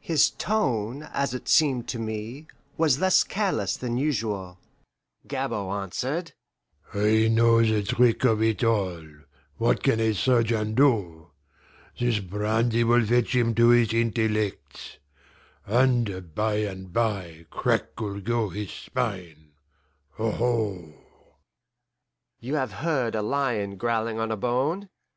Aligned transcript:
His 0.00 0.30
tone, 0.30 1.04
as 1.12 1.32
it 1.32 1.46
seemed 1.48 1.86
to 1.90 1.98
me, 2.00 2.48
was 2.76 2.98
less 2.98 3.22
careless 3.22 3.76
than 3.76 3.96
usual. 3.98 4.58
Gabord 5.28 5.80
answered, 5.84 6.32
"I 6.92 7.28
know 7.30 7.62
the 7.62 7.84
trick 7.84 8.24
of 8.24 8.42
it 8.42 8.64
all 8.64 9.06
what 9.58 9.84
can 9.84 10.00
a 10.00 10.12
surgeon 10.12 10.74
do? 10.74 11.28
This 12.00 12.18
brandy 12.18 12.82
will 12.82 13.06
fetch 13.06 13.32
him 13.36 13.54
to 13.54 13.68
his 13.68 13.92
intellects. 13.94 14.98
And 15.66 16.34
by 16.34 16.54
and 16.56 16.92
bye 16.92 17.46
crack'll 17.48 18.18
go 18.22 18.48
his 18.48 18.72
spine 18.72 19.52
aho!" 20.18 20.94
You 22.40 22.56
have 22.56 22.72
heard 22.72 23.14
a 23.14 23.22
lion 23.22 23.76
growling 23.76 24.18
on 24.18 24.32
a 24.32 24.36
bone. 24.36 24.88